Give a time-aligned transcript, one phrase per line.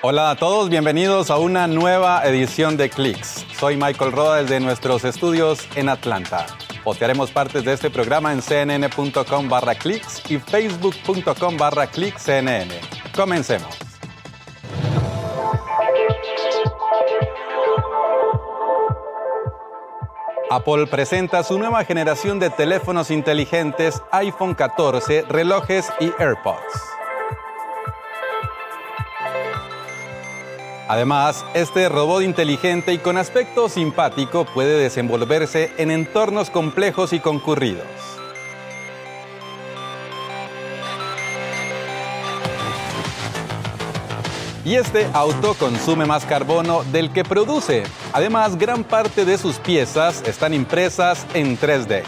[0.00, 3.44] Hola a todos, bienvenidos a una nueva edición de Clicks.
[3.58, 6.46] Soy Michael Roda desde nuestros estudios en Atlanta.
[6.84, 9.72] Postearemos partes de este programa en cnn.com barra
[10.28, 12.68] y facebook.com barra cnn.
[13.12, 13.76] Comencemos.
[20.48, 26.97] Apple presenta su nueva generación de teléfonos inteligentes iPhone 14, relojes y AirPods.
[30.88, 37.84] Además, este robot inteligente y con aspecto simpático puede desenvolverse en entornos complejos y concurridos.
[44.64, 47.84] Y este auto consume más carbono del que produce.
[48.14, 52.02] Además, gran parte de sus piezas están impresas en 3D.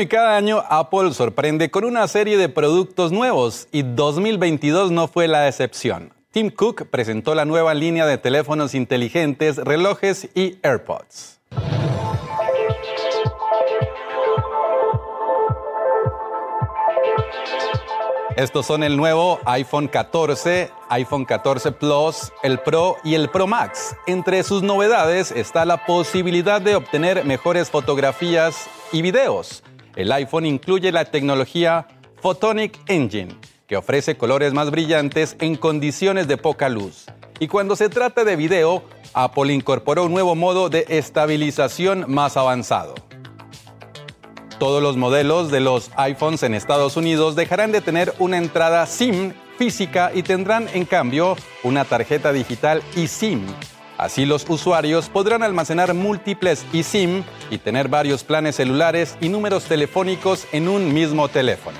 [0.00, 5.28] Y cada año Apple sorprende con una serie de productos nuevos y 2022 no fue
[5.28, 6.14] la excepción.
[6.30, 11.40] Tim Cook presentó la nueva línea de teléfonos inteligentes, relojes y AirPods.
[18.36, 23.94] Estos son el nuevo iPhone 14, iPhone 14 Plus, el Pro y el Pro Max.
[24.06, 29.62] Entre sus novedades está la posibilidad de obtener mejores fotografías y videos
[29.96, 31.86] el iPhone incluye la tecnología
[32.20, 33.34] Photonic Engine,
[33.66, 37.06] que ofrece colores más brillantes en condiciones de poca luz.
[37.38, 38.82] Y cuando se trata de video,
[39.14, 42.94] Apple incorporó un nuevo modo de estabilización más avanzado.
[44.58, 49.32] Todos los modelos de los iPhones en Estados Unidos dejarán de tener una entrada SIM
[49.56, 53.46] física y tendrán en cambio una tarjeta digital eSIM
[54.00, 60.46] Así los usuarios podrán almacenar múltiples eSIM y tener varios planes celulares y números telefónicos
[60.52, 61.76] en un mismo teléfono.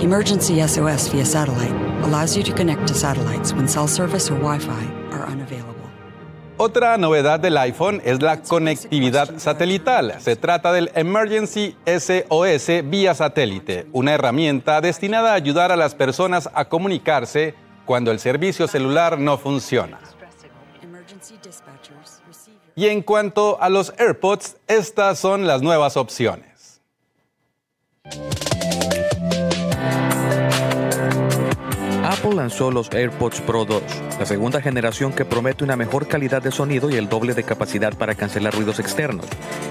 [0.00, 5.12] Emergency SOS via satellite allows you to connect to satellites when cell service or Wi-Fi
[5.12, 5.82] are unavailable.
[6.56, 10.14] Otra novedad del iPhone es la conectividad satelital.
[10.18, 16.48] Se trata del Emergency SOS vía satélite, una herramienta destinada a ayudar a las personas
[16.54, 17.54] a comunicarse
[17.84, 19.98] cuando el servicio celular no funciona.
[22.74, 26.80] Y en cuanto a los AirPods, estas son las nuevas opciones.
[32.04, 33.82] Apple lanzó los AirPods Pro 2,
[34.18, 37.96] la segunda generación que promete una mejor calidad de sonido y el doble de capacidad
[37.96, 39.26] para cancelar ruidos externos,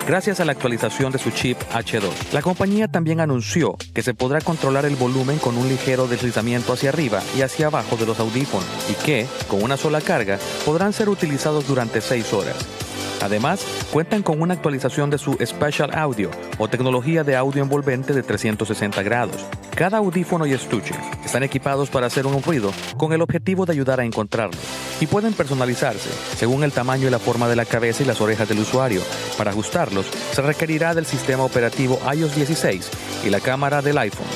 [0.07, 2.33] gracias a la actualización de su chip H2.
[2.33, 6.89] La compañía también anunció que se podrá controlar el volumen con un ligero deslizamiento hacia
[6.89, 11.09] arriba y hacia abajo de los audífonos y que, con una sola carga, podrán ser
[11.09, 12.80] utilizados durante 6 horas.
[13.21, 18.23] Además, cuentan con una actualización de su Special Audio o tecnología de audio envolvente de
[18.23, 19.45] 360 grados.
[19.75, 23.99] Cada audífono y estuche están equipados para hacer un ruido con el objetivo de ayudar
[23.99, 24.57] a encontrarlo
[24.99, 28.49] y pueden personalizarse según el tamaño y la forma de la cabeza y las orejas
[28.49, 29.01] del usuario.
[29.37, 32.89] Para ajustarlos, se requerirá del sistema operativo iOS 16
[33.25, 34.27] y la cámara del iPhone.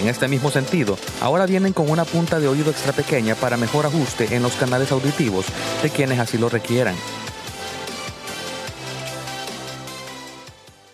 [0.00, 3.86] En este mismo sentido, ahora vienen con una punta de oído extra pequeña para mejor
[3.86, 5.46] ajuste en los canales auditivos
[5.82, 6.94] de quienes así lo requieran.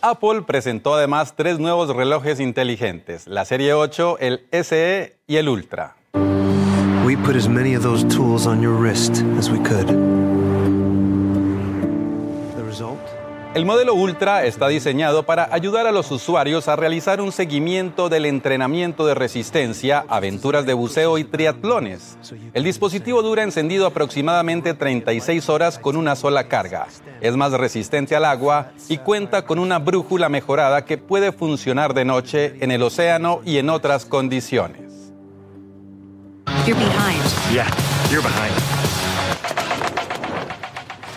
[0.03, 5.95] Apple presentó además tres nuevos relojes inteligentes, la serie 8, el SE y el Ultra.
[13.55, 18.25] El modelo Ultra está diseñado para ayudar a los usuarios a realizar un seguimiento del
[18.25, 22.17] entrenamiento de resistencia, aventuras de buceo y triatlones.
[22.55, 26.87] El dispositivo dura encendido aproximadamente 36 horas con una sola carga.
[27.21, 32.07] Es más resistente al agua y cuenta con una brújula mejorada que puede funcionar de
[32.07, 35.13] noche en el océano y en otras condiciones.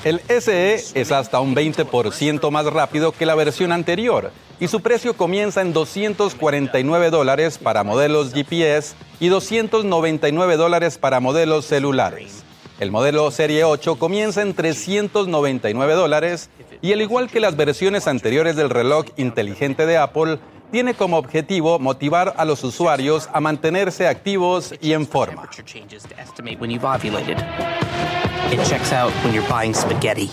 [0.05, 5.17] El SE es hasta un 20% más rápido que la versión anterior y su precio
[5.17, 12.43] comienza en 249 dólares para modelos GPS y 299 dólares para modelos celulares.
[12.79, 16.51] El modelo Serie 8 comienza en 399 dólares
[16.83, 20.37] y al igual que las versiones anteriores del reloj inteligente de Apple,
[20.71, 25.49] tiene como objetivo motivar a los usuarios a mantenerse activos y en forma.
[28.51, 30.29] It checks out when you're buying spaghetti.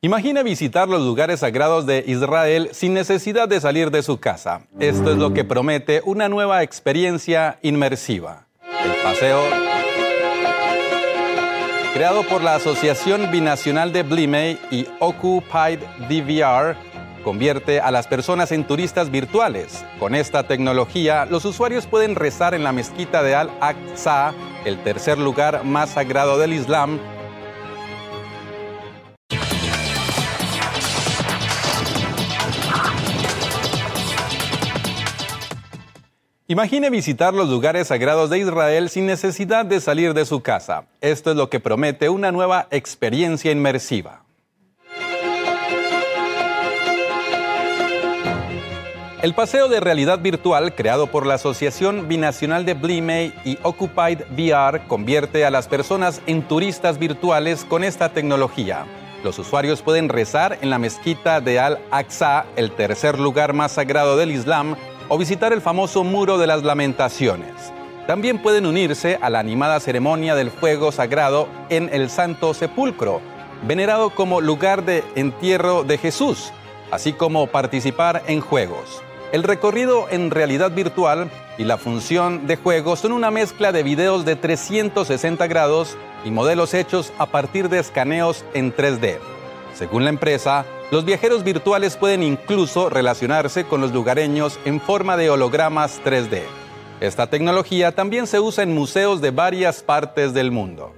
[0.00, 4.66] Imagine visitar los lugares sagrados de Israel sin necesidad de salir de su casa.
[4.78, 8.46] Esto es lo que promete una nueva experiencia inmersiva.
[8.84, 9.42] El paseo
[11.94, 16.76] creado por la Asociación Binacional de Blimey y Occupied DVR
[17.24, 19.84] convierte a las personas en turistas virtuales.
[19.98, 24.32] Con esta tecnología, los usuarios pueden rezar en la mezquita de Al-Aqsa,
[24.64, 27.00] el tercer lugar más sagrado del Islam,
[36.46, 40.84] Imagine visitar los lugares sagrados de Israel sin necesidad de salir de su casa.
[41.00, 44.24] Esto es lo que promete una nueva experiencia inmersiva.
[49.24, 54.86] El paseo de realidad virtual creado por la Asociación Binacional de Blimey y Occupied VR
[54.86, 58.84] convierte a las personas en turistas virtuales con esta tecnología.
[59.22, 64.30] Los usuarios pueden rezar en la mezquita de Al-Aqsa, el tercer lugar más sagrado del
[64.30, 64.76] Islam,
[65.08, 67.72] o visitar el famoso Muro de las Lamentaciones.
[68.06, 73.22] También pueden unirse a la animada ceremonia del fuego sagrado en el Santo Sepulcro,
[73.66, 76.52] venerado como lugar de entierro de Jesús,
[76.90, 79.02] así como participar en juegos.
[79.34, 81.28] El recorrido en realidad virtual
[81.58, 86.72] y la función de juego son una mezcla de videos de 360 grados y modelos
[86.72, 89.18] hechos a partir de escaneos en 3D.
[89.74, 95.30] Según la empresa, los viajeros virtuales pueden incluso relacionarse con los lugareños en forma de
[95.30, 96.42] hologramas 3D.
[97.00, 100.92] Esta tecnología también se usa en museos de varias partes del mundo.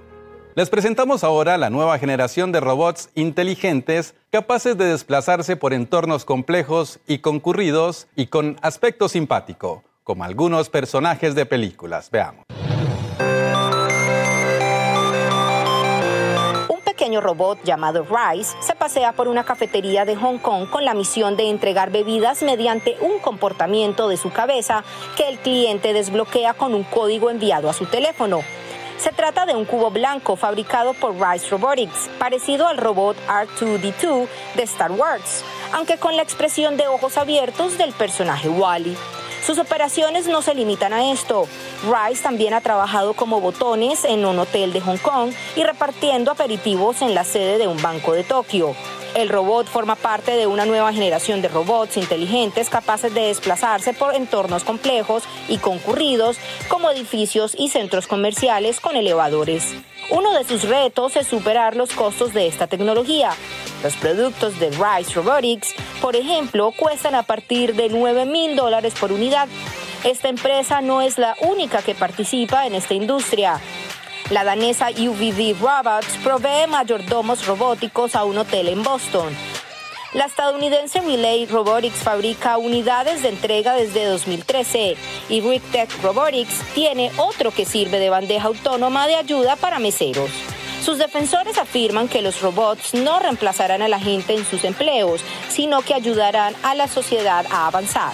[0.57, 6.99] Les presentamos ahora la nueva generación de robots inteligentes capaces de desplazarse por entornos complejos
[7.05, 12.09] y concurridos y con aspecto simpático, como algunos personajes de películas.
[12.09, 12.43] Veamos.
[17.07, 21.37] pequeño robot llamado Rice se pasea por una cafetería de Hong Kong con la misión
[21.37, 24.83] de entregar bebidas mediante un comportamiento de su cabeza
[25.15, 28.41] que el cliente desbloquea con un código enviado a su teléfono.
[28.97, 34.63] Se trata de un cubo blanco fabricado por Rice Robotics, parecido al robot R2D2 de
[34.63, 38.97] Star Wars, aunque con la expresión de ojos abiertos del personaje Wally.
[39.45, 41.47] Sus operaciones no se limitan a esto.
[41.83, 47.03] Rice también ha trabajado como botones en un hotel de Hong Kong y repartiendo aperitivos
[47.03, 48.75] en la sede de un banco de Tokio.
[49.17, 54.13] El robot forma parte de una nueva generación de robots inteligentes capaces de desplazarse por
[54.13, 56.37] entornos complejos y concurridos
[56.67, 59.73] como edificios y centros comerciales con elevadores.
[60.11, 63.31] Uno de sus retos es superar los costos de esta tecnología.
[63.81, 69.11] Los productos de Rice Robotics, por ejemplo, cuestan a partir de 9 mil dólares por
[69.11, 69.47] unidad.
[70.03, 73.59] Esta empresa no es la única que participa en esta industria.
[74.29, 79.33] La danesa UVV Robots provee mayordomos robóticos a un hotel en Boston.
[80.13, 84.97] La estadounidense Relay Robotics fabrica unidades de entrega desde 2013
[85.29, 90.29] y RigTech Robotics tiene otro que sirve de bandeja autónoma de ayuda para meseros.
[90.83, 95.81] Sus defensores afirman que los robots no reemplazarán a la gente en sus empleos, sino
[95.81, 98.13] que ayudarán a la sociedad a avanzar.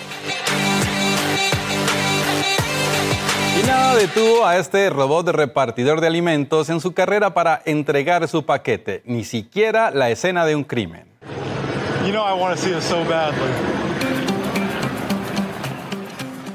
[4.07, 9.23] Detuvo a este robot repartidor de alimentos en su carrera para entregar su paquete, ni
[9.23, 11.05] siquiera la escena de un crimen.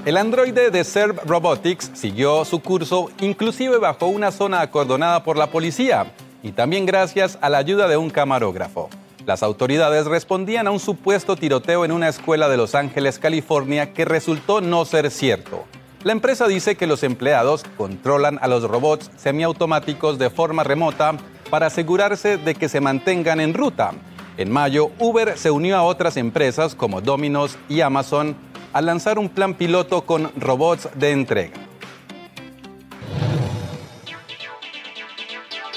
[0.05, 5.47] El androide de Serve Robotics siguió su curso inclusive bajo una zona acordonada por la
[5.47, 6.13] policía
[6.43, 8.91] y también gracias a la ayuda de un camarógrafo.
[9.25, 14.05] Las autoridades respondían a un supuesto tiroteo en una escuela de Los Ángeles, California, que
[14.05, 15.65] resultó no ser cierto.
[16.09, 21.19] La empresa dice que los empleados controlan a los robots semiautomáticos de forma remota
[21.51, 23.93] para asegurarse de que se mantengan en ruta
[24.39, 28.37] en mayo, Uber se unió a otras empresas como Domino's y Amazon
[28.73, 31.68] al lanzar un plan piloto con robots de entrega.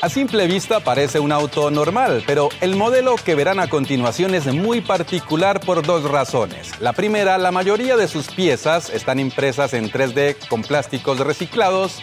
[0.02, 4.52] A simple vista parece un auto normal, pero el modelo que verán a continuación es
[4.52, 6.82] muy particular por dos razones.
[6.82, 12.02] La primera, la mayoría de sus piezas están impresas en 3D con plásticos reciclados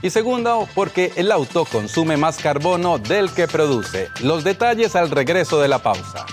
[0.00, 4.08] y segundo, porque el auto consume más carbono del que produce.
[4.22, 6.24] Los detalles al regreso de la pausa.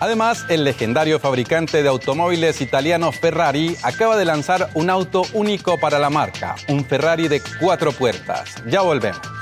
[0.00, 5.98] Además, el legendario fabricante de automóviles italiano Ferrari acaba de lanzar un auto único para
[5.98, 8.54] la marca, un Ferrari de cuatro puertas.
[8.66, 9.37] Ya volvemos.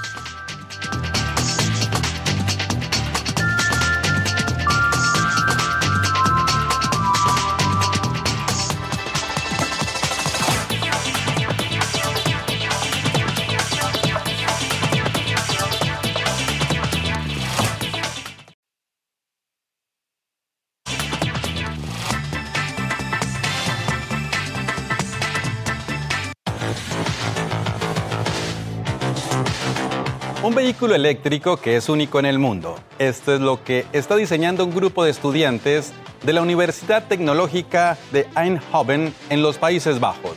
[30.67, 32.75] Vehículo eléctrico que es único en el mundo.
[32.99, 35.93] Esto es lo que está diseñando un grupo de estudiantes
[36.25, 40.35] de la Universidad Tecnológica de Eindhoven en los Países Bajos.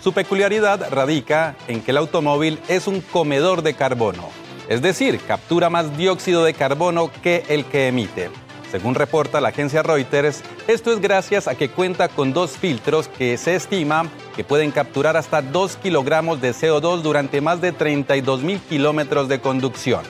[0.00, 4.28] Su peculiaridad radica en que el automóvil es un comedor de carbono,
[4.68, 8.43] es decir, captura más dióxido de carbono que el que emite.
[8.74, 13.36] Según reporta la agencia Reuters, esto es gracias a que cuenta con dos filtros que
[13.36, 18.58] se estima que pueden capturar hasta 2 kilogramos de CO2 durante más de 32 mil
[18.58, 20.02] kilómetros de conducción.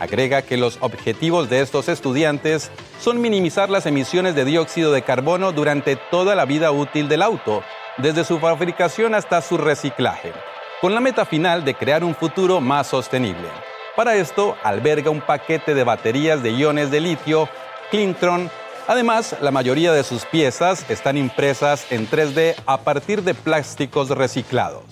[0.00, 5.52] Agrega que los objetivos de estos estudiantes son minimizar las emisiones de dióxido de carbono
[5.52, 7.62] durante toda la vida útil del auto,
[7.98, 10.32] desde su fabricación hasta su reciclaje,
[10.80, 13.46] con la meta final de crear un futuro más sostenible.
[13.94, 17.48] Para esto, alberga un paquete de baterías de iones de litio
[17.90, 18.50] Clintron.
[18.86, 24.84] Además, la mayoría de sus piezas están impresas en 3D a partir de plásticos reciclados.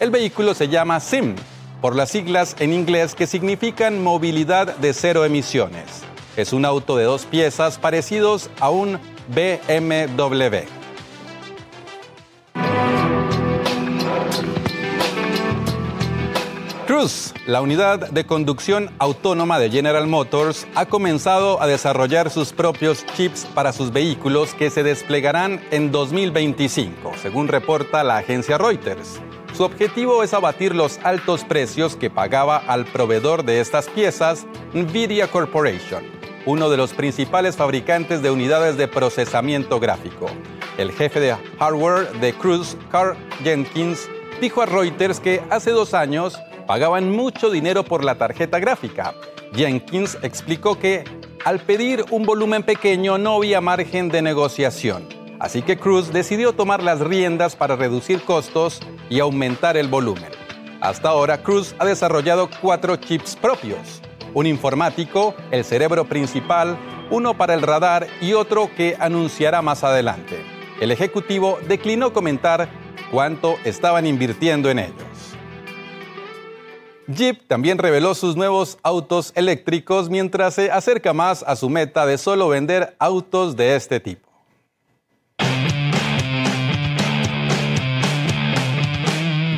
[0.00, 1.34] El vehículo se llama SIM,
[1.80, 6.02] por las siglas en inglés que significan movilidad de cero emisiones.
[6.36, 10.77] Es un auto de dos piezas parecidos a un BMW.
[16.98, 23.06] Cruise, la unidad de conducción autónoma de General Motors, ha comenzado a desarrollar sus propios
[23.14, 29.20] chips para sus vehículos que se desplegarán en 2025, según reporta la agencia Reuters.
[29.56, 35.28] Su objetivo es abatir los altos precios que pagaba al proveedor de estas piezas, Nvidia
[35.28, 36.02] Corporation,
[36.46, 40.26] uno de los principales fabricantes de unidades de procesamiento gráfico.
[40.76, 44.08] El jefe de hardware de Cruise, Carl Jenkins,
[44.40, 46.36] dijo a Reuters que hace dos años
[46.68, 49.14] pagaban mucho dinero por la tarjeta gráfica.
[49.54, 51.02] Jenkins explicó que
[51.46, 55.08] al pedir un volumen pequeño no había margen de negociación.
[55.40, 60.30] Así que Cruz decidió tomar las riendas para reducir costos y aumentar el volumen.
[60.82, 64.02] Hasta ahora, Cruz ha desarrollado cuatro chips propios.
[64.34, 66.76] Un informático, el cerebro principal,
[67.10, 70.44] uno para el radar y otro que anunciará más adelante.
[70.82, 72.68] El ejecutivo declinó comentar
[73.10, 75.07] cuánto estaban invirtiendo en ellos.
[77.08, 82.18] Jeep también reveló sus nuevos autos eléctricos mientras se acerca más a su meta de
[82.18, 84.28] solo vender autos de este tipo.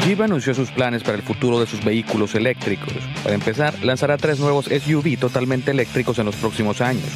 [0.05, 2.93] Jeep anunció sus planes para el futuro de sus vehículos eléctricos.
[3.25, 7.11] Para empezar, lanzará tres nuevos SUV totalmente eléctricos en los próximos años.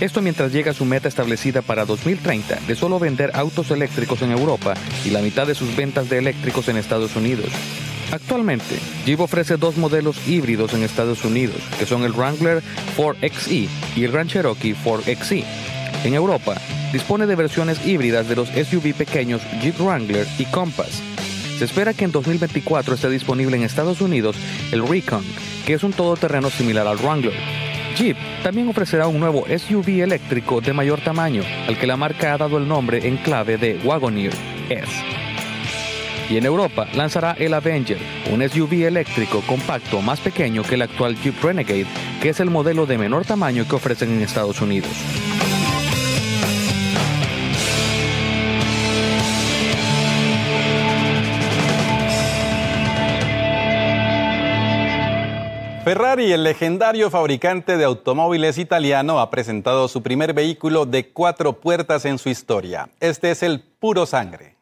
[0.00, 4.32] Esto mientras llega a su meta establecida para 2030 de solo vender autos eléctricos en
[4.32, 7.50] Europa y la mitad de sus ventas de eléctricos en Estados Unidos.
[8.10, 12.62] Actualmente, Jeep ofrece dos modelos híbridos en Estados Unidos, que son el Wrangler
[12.96, 15.44] 4XE y el Grand Cherokee 4XE.
[16.04, 16.54] En Europa,
[16.92, 21.02] dispone de versiones híbridas de los SUV pequeños Jeep Wrangler y Compass.
[21.58, 24.36] Se espera que en 2024 esté disponible en Estados Unidos
[24.72, 25.24] el Recon,
[25.66, 27.34] que es un todoterreno similar al Wrangler.
[27.96, 32.38] Jeep también ofrecerá un nuevo SUV eléctrico de mayor tamaño, al que la marca ha
[32.38, 34.32] dado el nombre en clave de Wagoneer
[34.70, 35.17] S
[36.28, 37.98] y en Europa lanzará el Avenger,
[38.30, 41.86] un SUV eléctrico compacto más pequeño que el actual Jeep Renegade,
[42.20, 44.90] que es el modelo de menor tamaño que ofrecen en Estados Unidos.
[55.88, 62.04] Ferrari, el legendario fabricante de automóviles italiano, ha presentado su primer vehículo de cuatro puertas
[62.04, 62.90] en su historia.
[63.00, 64.57] Este es el puro sangre.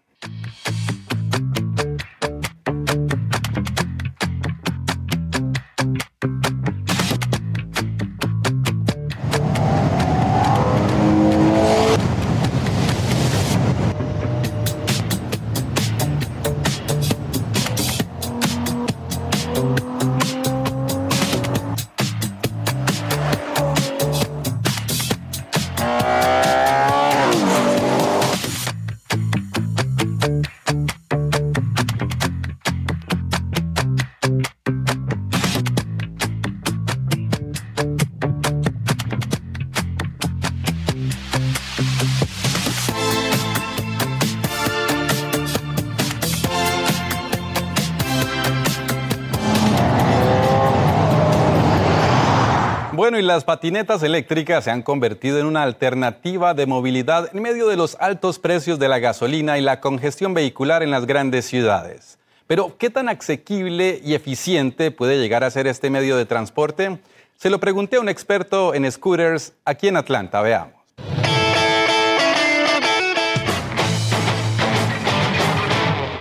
[53.18, 57.76] Y las patinetas eléctricas se han convertido en una alternativa de movilidad en medio de
[57.76, 62.18] los altos precios de la gasolina y la congestión vehicular en las grandes ciudades.
[62.46, 66.98] Pero, ¿qué tan asequible y eficiente puede llegar a ser este medio de transporte?
[67.38, 70.42] Se lo pregunté a un experto en scooters aquí en Atlanta.
[70.42, 70.74] Veamos.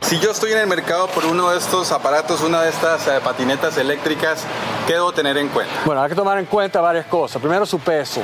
[0.02, 3.20] Si yo estoy en el mercado por uno de estos aparatos, una de estas eh,
[3.22, 4.46] patinetas eléctricas,
[4.88, 5.74] ¿Qué debo tener en cuenta?
[5.84, 7.42] Bueno, hay que tomar en cuenta varias cosas.
[7.42, 8.22] Primero, su peso.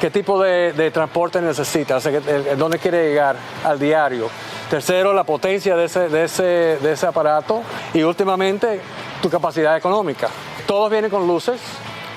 [0.00, 1.96] ¿Qué tipo de, transporte necesita?
[1.96, 2.20] O sea,
[2.56, 4.28] ¿Dónde quiere llegar al diario?
[4.70, 7.62] Tercero, la potencia de ese, de ese, de ese aparato.
[7.92, 8.80] Y últimamente,
[9.20, 10.28] tu capacidad económica.
[10.66, 11.60] Todos vienen con luces,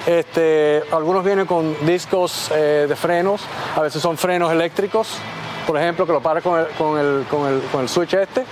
[0.06, 3.42] este, algunos vienen con discos eh, de frenos,
[3.76, 5.18] a veces son frenos eléctricos,
[5.66, 8.46] por ejemplo, que lo para con el, con el, con el, con el switch este.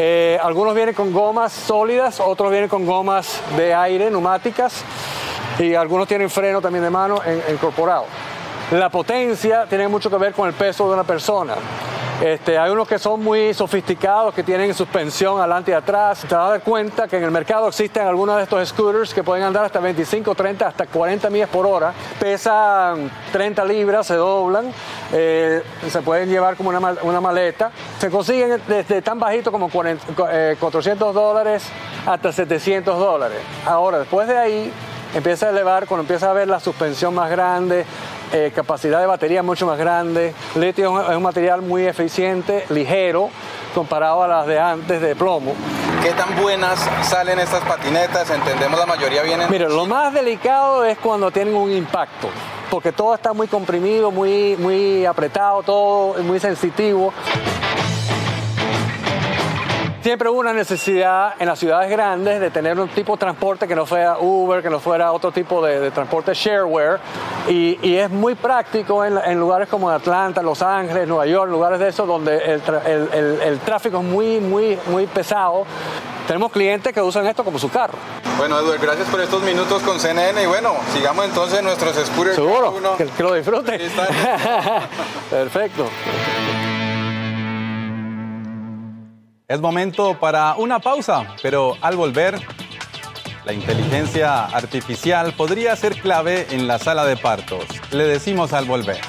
[0.00, 4.84] Eh, algunos vienen con gomas sólidas, otros vienen con gomas de aire, neumáticas,
[5.58, 7.20] y algunos tienen freno también de mano
[7.52, 8.04] incorporado.
[8.70, 11.54] La potencia tiene mucho que ver con el peso de una persona.
[12.20, 16.26] Este, hay unos que son muy sofisticados, que tienen suspensión adelante y atrás.
[16.28, 19.22] Te vas a dar cuenta que en el mercado existen algunos de estos scooters que
[19.22, 21.94] pueden andar hasta 25, 30, hasta 40 millas por hora.
[22.20, 24.70] Pesan 30 libras, se doblan,
[25.14, 27.70] eh, se pueden llevar como una, maleta.
[27.98, 31.64] Se consiguen desde tan bajito como 400 eh, dólares
[32.04, 33.38] hasta 700 dólares.
[33.64, 34.72] Ahora, después de ahí,
[35.14, 37.84] empieza a elevar cuando empieza a ver la suspensión más grande,
[38.32, 40.34] eh, capacidad de batería mucho más grande.
[40.54, 43.30] Litio es un, material muy eficiente, ligero,
[43.74, 45.54] comparado a las de antes de plomo.
[46.02, 48.30] ¿Qué tan buenas salen estas patinetas?
[48.30, 49.50] Entendemos la mayoría vienen...
[49.50, 52.28] Mire, lo más delicado es cuando tienen un impacto,
[52.70, 57.12] porque todo está muy comprimido, muy, muy apretado, todo muy sensitivo.
[60.08, 63.74] Siempre hubo una necesidad en las ciudades grandes de tener un tipo de transporte que
[63.74, 66.98] no fuera Uber, que no fuera otro tipo de, transporte shareware.
[67.46, 72.08] Y, es muy práctico en, lugares como Atlanta, Los Ángeles, Nueva York, lugares de esos
[72.08, 75.66] donde el, tráfico es muy, muy, muy pesado.
[76.26, 77.98] Tenemos clientes que usan esto como su carro.
[78.38, 82.36] Bueno, Edward, gracias por estos minutos con CNN y bueno, sigamos entonces nuestros scooters.
[82.36, 83.78] Seguro, que, que, lo disfrute.
[85.30, 85.84] Perfecto.
[89.50, 92.38] Es momento para una pausa, pero al volver,
[93.46, 97.64] la inteligencia artificial podría ser clave en la sala de partos.
[97.90, 99.00] Le decimos al volver.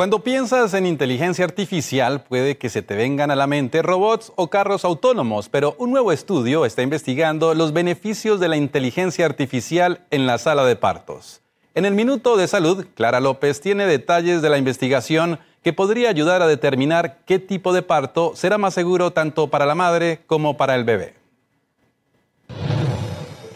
[0.00, 4.48] Cuando piensas en inteligencia artificial, puede que se te vengan a la mente robots o
[4.48, 10.26] carros autónomos, pero un nuevo estudio está investigando los beneficios de la inteligencia artificial en
[10.26, 11.42] la sala de partos.
[11.74, 16.40] En el Minuto de Salud, Clara López tiene detalles de la investigación que podría ayudar
[16.40, 20.76] a determinar qué tipo de parto será más seguro tanto para la madre como para
[20.76, 21.19] el bebé.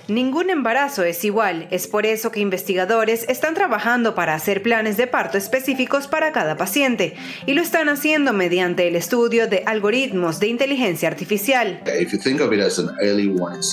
[0.06, 5.06] Ningún embarazo es igual, es por eso que investigadores están trabajando para hacer planes de
[5.06, 7.14] parto específicos para cada paciente
[7.46, 11.82] y lo están haciendo mediante el estudio de algoritmos de inteligencia artificial.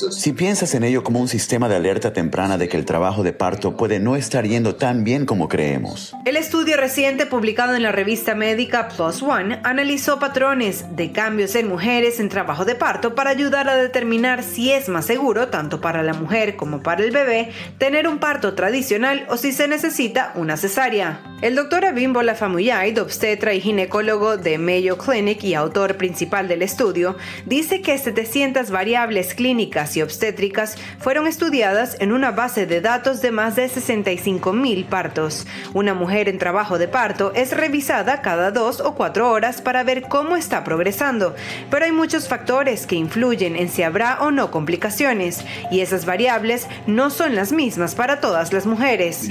[0.09, 3.33] Si piensas en ello como un sistema de alerta temprana de que el trabajo de
[3.33, 6.15] parto puede no estar yendo tan bien como creemos.
[6.23, 11.67] El estudio reciente publicado en la revista médica Plus One analizó patrones de cambios en
[11.67, 16.01] mujeres en trabajo de parto para ayudar a determinar si es más seguro tanto para
[16.03, 16.20] la mujer
[16.55, 21.21] como para el bebé tener un parto tradicional o si se necesita una cesárea.
[21.41, 27.17] El doctor Abimbola Famuyay, obstetra y ginecólogo de Mayo Clinic y autor principal del estudio,
[27.47, 33.31] dice que 700 variables clínicas y obstétricas fueron estudiadas en una base de datos de
[33.31, 35.47] más de 65 mil partos.
[35.73, 40.03] Una mujer en trabajo de parto es revisada cada dos o cuatro horas para ver
[40.03, 41.36] cómo está progresando,
[41.71, 46.67] pero hay muchos factores que influyen en si habrá o no complicaciones y esas variables
[46.88, 49.30] no son las mismas para todas las mujeres.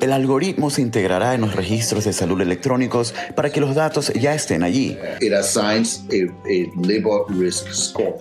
[0.00, 4.34] El algoritmo se integrará en los registros de salud electrónicos para que los datos ya
[4.34, 4.96] estén allí.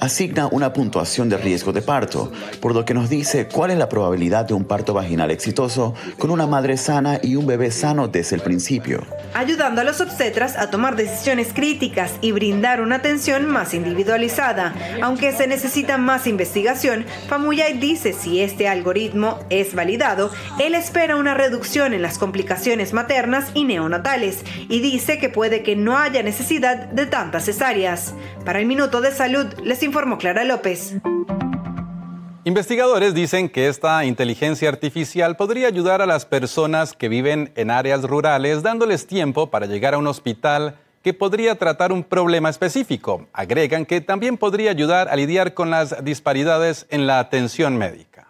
[0.01, 3.87] Asigna una puntuación de riesgo de parto, por lo que nos dice cuál es la
[3.87, 8.35] probabilidad de un parto vaginal exitoso con una madre sana y un bebé sano desde
[8.35, 9.05] el principio.
[9.33, 14.73] Ayudando a los obstetras a tomar decisiones críticas y brindar una atención más individualizada.
[15.01, 17.05] Aunque se necesita más investigación,
[17.53, 23.63] Dice si este algoritmo es validado, él espera una reducción en las complicaciones maternas y
[23.63, 28.15] neonatales y dice que puede que no haya necesidad de tantas cesáreas.
[28.43, 30.95] Para el Minuto de Salud les informó Clara López.
[32.43, 38.01] Investigadores dicen que esta inteligencia artificial podría ayudar a las personas que viven en áreas
[38.01, 43.27] rurales dándoles tiempo para llegar a un hospital que podría tratar un problema específico.
[43.33, 48.29] Agregan que también podría ayudar a lidiar con las disparidades en la atención médica.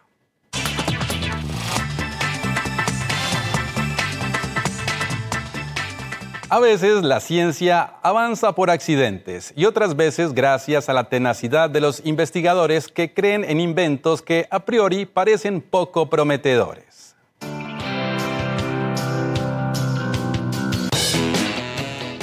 [6.50, 11.82] A veces la ciencia avanza por accidentes y otras veces gracias a la tenacidad de
[11.82, 17.03] los investigadores que creen en inventos que a priori parecen poco prometedores.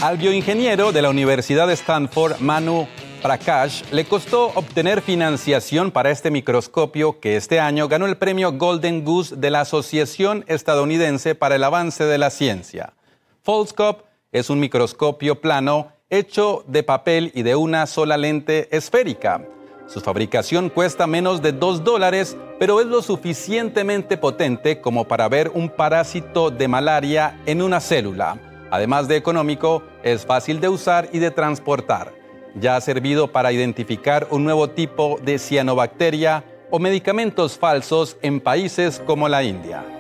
[0.03, 2.89] Al bioingeniero de la Universidad de Stanford, Manu
[3.21, 9.05] Prakash, le costó obtener financiación para este microscopio que este año ganó el premio Golden
[9.05, 12.95] Goose de la Asociación Estadounidense para el Avance de la Ciencia.
[13.43, 19.43] Foldscope es un microscopio plano hecho de papel y de una sola lente esférica.
[19.87, 25.51] Su fabricación cuesta menos de 2 dólares, pero es lo suficientemente potente como para ver
[25.53, 28.39] un parásito de malaria en una célula.
[28.71, 32.13] Además de económico, es fácil de usar y de transportar.
[32.55, 39.01] Ya ha servido para identificar un nuevo tipo de cianobacteria o medicamentos falsos en países
[39.05, 40.00] como la India.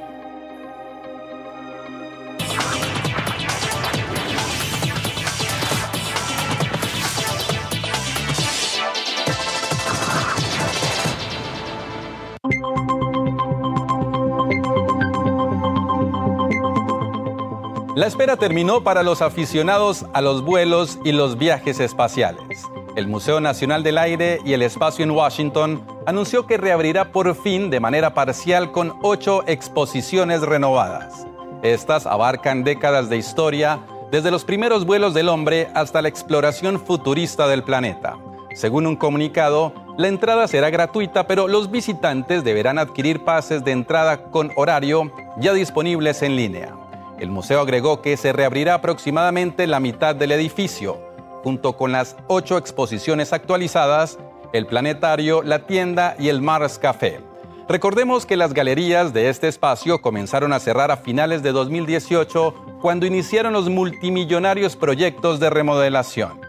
[18.00, 22.62] La espera terminó para los aficionados a los vuelos y los viajes espaciales.
[22.96, 27.68] El Museo Nacional del Aire y el Espacio en Washington anunció que reabrirá por fin
[27.68, 31.26] de manera parcial con ocho exposiciones renovadas.
[31.62, 37.48] Estas abarcan décadas de historia, desde los primeros vuelos del hombre hasta la exploración futurista
[37.48, 38.16] del planeta.
[38.54, 44.30] Según un comunicado, la entrada será gratuita, pero los visitantes deberán adquirir pases de entrada
[44.30, 46.80] con horario ya disponibles en línea.
[47.20, 50.98] El museo agregó que se reabrirá aproximadamente la mitad del edificio,
[51.44, 54.18] junto con las ocho exposiciones actualizadas,
[54.54, 57.20] el planetario, la tienda y el Mars Café.
[57.68, 63.04] Recordemos que las galerías de este espacio comenzaron a cerrar a finales de 2018 cuando
[63.04, 66.40] iniciaron los multimillonarios proyectos de remodelación.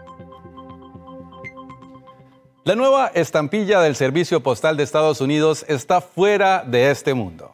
[2.64, 7.51] La nueva estampilla del Servicio Postal de Estados Unidos está fuera de este mundo.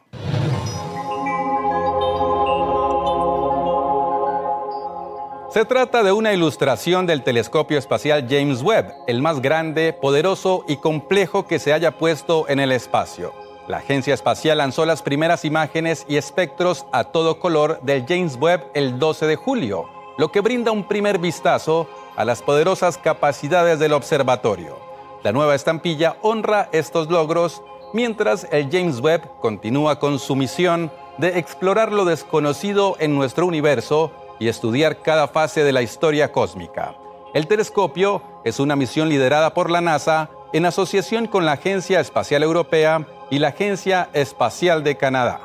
[5.51, 10.77] Se trata de una ilustración del telescopio espacial James Webb, el más grande, poderoso y
[10.77, 13.33] complejo que se haya puesto en el espacio.
[13.67, 18.67] La agencia espacial lanzó las primeras imágenes y espectros a todo color del James Webb
[18.75, 23.93] el 12 de julio, lo que brinda un primer vistazo a las poderosas capacidades del
[23.93, 24.77] observatorio.
[25.23, 31.39] La nueva estampilla honra estos logros mientras el James Webb continúa con su misión de
[31.39, 36.95] explorar lo desconocido en nuestro universo y estudiar cada fase de la historia cósmica.
[37.33, 42.41] El telescopio es una misión liderada por la NASA en asociación con la Agencia Espacial
[42.41, 45.41] Europea y la Agencia Espacial de Canadá.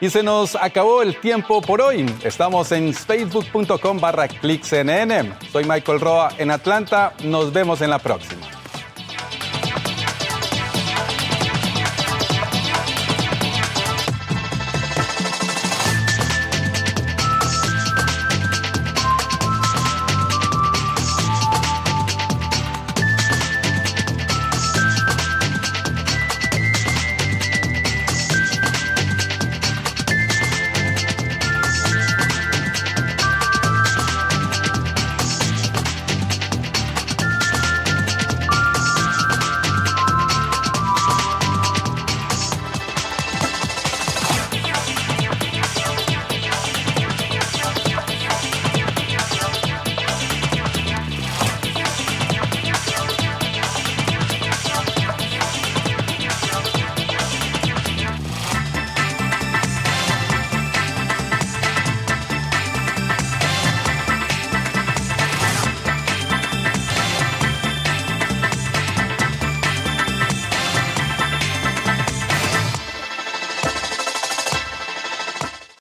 [0.00, 2.12] Y se nos acabó el tiempo por hoy.
[2.24, 5.34] Estamos en facebook.com barra clickcnn.
[5.52, 7.14] Soy Michael Roa en Atlanta.
[7.22, 8.61] Nos vemos en la próxima.